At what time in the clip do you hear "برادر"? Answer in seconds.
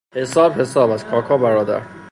1.37-1.81